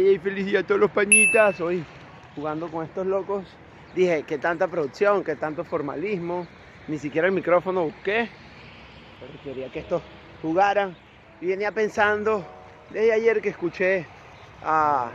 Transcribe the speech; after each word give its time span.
Y 0.00 0.18
feliz 0.18 0.56
a 0.56 0.62
todos 0.62 0.80
los 0.80 0.90
pañitas. 0.90 1.60
Hoy 1.60 1.84
jugando 2.34 2.70
con 2.70 2.86
estos 2.86 3.06
locos. 3.06 3.44
Dije 3.94 4.22
que 4.22 4.38
tanta 4.38 4.66
producción, 4.66 5.22
que 5.22 5.36
tanto 5.36 5.62
formalismo. 5.62 6.46
Ni 6.88 6.96
siquiera 6.96 7.28
el 7.28 7.34
micrófono 7.34 7.84
busqué. 7.84 8.30
Pero 9.20 9.32
quería 9.44 9.70
que 9.70 9.80
estos 9.80 10.00
jugaran. 10.40 10.96
Venía 11.42 11.70
pensando 11.72 12.46
desde 12.88 13.12
ayer 13.12 13.42
que 13.42 13.50
escuché 13.50 14.06
a, 14.62 15.10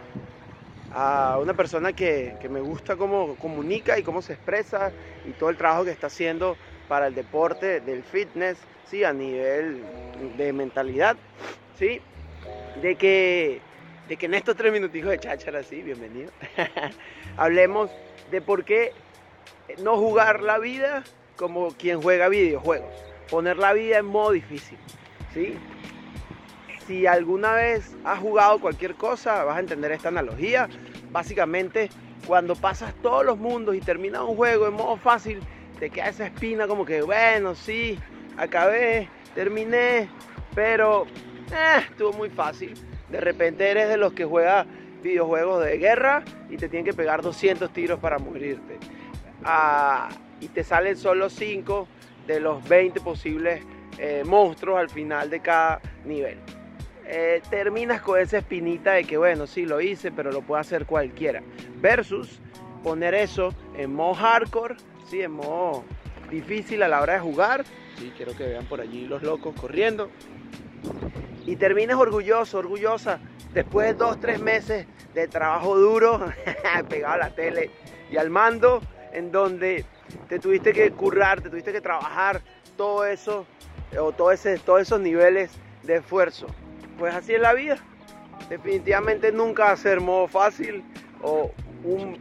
a 0.94 1.40
una 1.42 1.56
persona 1.56 1.92
que, 1.92 2.36
que 2.40 2.48
me 2.48 2.60
gusta 2.60 2.96
cómo 2.96 3.36
comunica 3.38 3.98
y 3.98 4.04
cómo 4.04 4.22
se 4.22 4.34
expresa 4.34 4.92
y 5.28 5.32
todo 5.32 5.50
el 5.50 5.58
trabajo 5.58 5.86
que 5.86 5.92
está 5.92 6.08
haciendo 6.08 6.58
para 6.88 7.08
el 7.08 7.16
deporte 7.16 7.82
del 7.82 8.04
fitness, 8.04 8.60
sí, 8.86 9.04
a 9.04 9.14
nivel 9.14 9.84
de 10.38 10.54
mentalidad, 10.54 11.18
sí, 11.80 12.02
de 12.84 12.96
que, 12.96 13.62
de 14.08 14.18
que 14.18 14.26
en 14.28 14.34
estos 14.36 14.56
tres 14.56 14.72
minutitos 14.72 15.10
de 15.10 15.20
cháchara, 15.20 15.64
sí, 15.64 15.82
bienvenido, 15.82 16.32
hablemos 17.38 17.90
de 18.32 18.42
por 18.42 18.64
qué 18.64 18.94
no 19.82 19.98
jugar 19.98 20.42
la 20.42 20.60
vida 20.60 21.04
como 21.36 21.70
quien 21.70 22.02
juega 22.02 22.30
videojuegos, 22.30 22.94
poner 23.30 23.58
la 23.58 23.74
vida 23.74 23.98
en 23.98 24.06
modo 24.06 24.32
difícil, 24.32 24.78
sí. 25.34 25.58
Si 26.88 27.08
alguna 27.08 27.54
vez 27.54 27.96
has 28.04 28.20
jugado 28.20 28.60
cualquier 28.60 28.94
cosa, 28.94 29.44
vas 29.44 29.58
a 29.58 29.60
entender 29.60 29.92
esta 29.92 30.10
analogía. 30.10 30.70
Básicamente, 31.10 31.90
cuando 32.28 32.56
pasas 32.56 32.94
todos 33.02 33.26
los 33.26 33.40
mundos 33.40 33.76
y 33.76 33.80
terminas 33.80 34.22
un 34.22 34.36
juego 34.36 34.68
en 34.68 34.74
modo 34.76 34.96
fácil, 34.98 35.40
te 35.80 35.90
queda 35.90 36.10
esa 36.10 36.28
espina 36.28 36.68
como 36.68 36.86
que, 36.86 37.02
bueno, 37.02 37.56
sí, 37.56 37.98
acabé, 38.38 39.10
terminé, 39.34 40.08
pero 40.54 41.08
eh, 41.52 41.82
estuvo 41.90 42.14
muy 42.14 42.30
fácil. 42.30 42.76
De 43.10 43.20
repente 43.20 43.70
eres 43.70 43.88
de 43.90 43.98
los 43.98 44.14
que 44.14 44.26
juega 44.26 44.66
videojuegos 45.04 45.64
de 45.64 45.78
guerra 45.78 46.24
y 46.50 46.58
te 46.58 46.68
tienen 46.68 46.86
que 46.86 46.94
pegar 46.94 47.22
200 47.22 47.72
tiros 47.72 48.00
para 48.00 48.18
morirte. 48.18 48.78
Ah, 49.44 50.10
y 50.42 50.48
te 50.48 50.64
salen 50.64 50.98
solo 50.98 51.30
5 51.30 51.88
de 52.28 52.40
los 52.40 52.68
20 52.68 53.00
posibles 53.02 53.64
eh, 53.98 54.24
monstruos 54.26 54.80
al 54.80 54.90
final 54.90 55.30
de 55.30 55.40
cada 55.40 55.80
nivel. 56.06 56.40
Eh, 57.08 57.42
terminas 57.50 58.02
con 58.02 58.20
esa 58.20 58.40
espinita 58.40 58.94
de 58.94 59.04
que, 59.04 59.18
bueno, 59.18 59.46
sí 59.46 59.66
lo 59.66 59.80
hice, 59.80 60.12
pero 60.12 60.32
lo 60.32 60.42
puede 60.42 60.62
hacer 60.62 60.86
cualquiera. 60.86 61.44
Versus 61.80 62.40
poner 62.84 63.14
eso 63.14 63.54
en 63.78 63.94
modo 63.94 64.16
hardcore, 64.16 64.76
sí, 65.08 65.22
en 65.22 65.32
modo 65.32 65.84
difícil 66.32 66.82
a 66.82 66.88
la 66.88 67.02
hora 67.02 67.14
de 67.14 67.20
jugar. 67.20 67.64
Sí, 67.98 68.12
quiero 68.18 68.36
que 68.36 68.44
vean 68.46 68.66
por 68.66 68.82
allí 68.82 69.06
los 69.08 69.22
locos 69.22 69.54
corriendo. 69.60 70.10
Y 71.46 71.56
termines 71.58 71.96
orgulloso, 71.96 72.58
orgullosa, 72.58 73.20
después 73.54 73.88
de 73.88 73.94
dos, 73.94 74.20
tres 74.20 74.40
meses 74.40 74.88
de 75.14 75.28
trabajo 75.28 75.78
duro, 75.78 76.26
pegado 76.90 77.14
a 77.14 77.18
la 77.18 77.30
tele 77.36 77.72
y 78.12 78.18
al 78.18 78.30
mando, 78.30 78.82
en 79.14 79.32
donde 79.32 79.86
te 80.28 80.40
tuviste 80.40 80.74
que 80.74 80.92
currar, 80.92 81.42
te 81.42 81.50
tuviste 81.50 81.72
que 81.72 81.82
trabajar 81.82 82.42
todo 82.76 83.06
eso, 83.06 83.46
o 84.00 84.12
todo 84.12 84.32
ese, 84.32 84.58
todos 84.60 84.82
esos 84.82 85.00
niveles 85.00 85.52
de 85.84 85.98
esfuerzo 85.98 86.48
pues 86.98 87.14
así 87.14 87.34
es 87.34 87.42
la 87.42 87.54
vida. 87.54 87.78
Definitivamente 88.50 89.32
nunca 89.32 89.66
va 89.66 89.72
a 89.72 89.78
ser 89.78 90.02
modo 90.02 90.28
fácil 90.28 90.84
o 91.22 91.52
un 91.84 92.18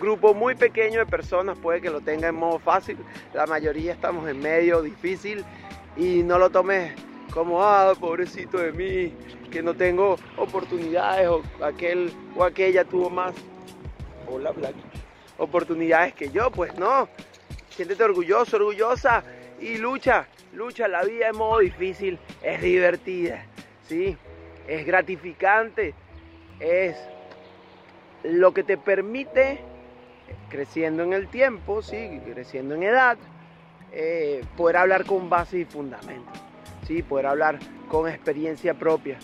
grupo 0.00 0.34
muy 0.34 0.54
pequeño 0.54 1.00
de 1.00 1.06
personas 1.06 1.56
puede 1.58 1.80
que 1.80 1.90
lo 1.90 2.00
tenga 2.00 2.28
en 2.28 2.34
modo 2.34 2.58
fácil. 2.58 2.98
La 3.32 3.46
mayoría 3.46 3.92
estamos 3.92 4.28
en 4.28 4.40
medio 4.40 4.82
difícil 4.82 5.44
y 5.96 6.22
no 6.22 6.38
lo 6.38 6.50
tomes 6.50 6.92
como, 7.32 7.62
ah, 7.62 7.94
pobrecito 7.98 8.58
de 8.58 8.72
mí, 8.72 9.14
que 9.50 9.62
no 9.62 9.74
tengo 9.74 10.16
oportunidades 10.36 11.28
o 11.28 11.42
aquel 11.62 12.12
o 12.36 12.44
aquella 12.44 12.84
tuvo 12.84 13.10
más. 13.10 13.34
Hola, 14.28 14.50
Black. 14.52 14.74
Oportunidades 15.38 16.14
que 16.14 16.30
yo, 16.30 16.50
pues 16.50 16.76
no. 16.78 17.08
Siéntete 17.70 18.04
orgulloso, 18.04 18.56
orgullosa 18.56 19.24
y 19.60 19.78
lucha, 19.78 20.28
lucha. 20.52 20.86
La 20.88 21.02
vida 21.02 21.28
en 21.28 21.36
modo 21.36 21.58
difícil 21.58 22.18
es 22.42 22.62
divertida. 22.62 23.44
¿sí? 23.88 24.16
Es 24.66 24.86
gratificante, 24.86 25.94
es 26.60 26.96
lo 28.22 28.54
que 28.54 28.62
te 28.62 28.78
permite, 28.78 29.60
creciendo 30.48 31.02
en 31.02 31.12
el 31.12 31.28
tiempo, 31.28 31.82
¿sí? 31.82 32.20
creciendo 32.24 32.74
en 32.74 32.84
edad, 32.84 33.18
eh, 33.92 34.42
poder 34.56 34.78
hablar 34.78 35.04
con 35.04 35.28
base 35.28 35.58
y 35.60 35.64
fundamento, 35.64 36.32
¿sí? 36.86 37.02
poder 37.02 37.26
hablar 37.26 37.58
con 37.88 38.08
experiencia 38.08 38.74
propia, 38.74 39.18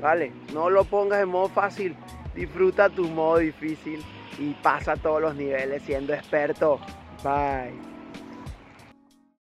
¿vale? 0.00 0.32
No 0.52 0.70
lo 0.70 0.84
pongas 0.84 1.22
en 1.22 1.28
modo 1.28 1.48
fácil, 1.48 1.96
disfruta 2.34 2.88
tu 2.88 3.08
modo 3.08 3.38
difícil 3.38 4.02
y 4.38 4.52
pasa 4.62 4.96
todos 4.96 5.20
los 5.20 5.34
niveles 5.34 5.82
siendo 5.82 6.14
experto. 6.14 6.80
Bye. 7.22 7.95